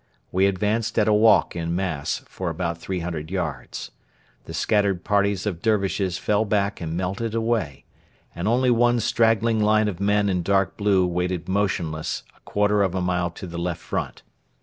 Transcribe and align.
We 0.31 0.47
advanced 0.47 0.97
at 0.97 1.07
a 1.07 1.13
walk 1.13 1.55
in 1.55 1.75
mass 1.75 2.23
for 2.25 2.49
about 2.49 2.79
300 2.79 3.29
yards. 3.29 3.91
The 4.45 4.53
scattered 4.55 5.03
parties 5.03 5.45
of 5.45 5.61
Dervishes 5.61 6.17
fell 6.17 6.43
back 6.43 6.81
and 6.81 6.97
melted 6.97 7.35
away, 7.35 7.85
and 8.33 8.47
only 8.47 8.71
one 8.71 8.99
straggling 8.99 9.59
line 9.61 9.87
of 9.87 9.99
men 9.99 10.27
in 10.27 10.41
dark 10.41 10.75
blue 10.75 11.05
waited 11.05 11.47
motionless 11.47 12.23
a 12.35 12.39
quarter 12.39 12.81
of 12.81 12.95
a 12.95 13.01
mile 13.03 13.29
to 13.29 13.45
the 13.45 13.59
left 13.59 13.81
front. 13.81 14.23